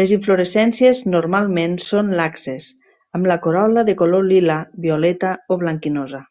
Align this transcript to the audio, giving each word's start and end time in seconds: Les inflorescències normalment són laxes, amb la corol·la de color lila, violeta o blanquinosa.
Les 0.00 0.12
inflorescències 0.16 1.00
normalment 1.16 1.74
són 1.86 2.14
laxes, 2.22 2.70
amb 3.20 3.32
la 3.34 3.40
corol·la 3.50 3.88
de 3.92 3.98
color 4.06 4.32
lila, 4.32 4.64
violeta 4.90 5.36
o 5.58 5.62
blanquinosa. 5.66 6.28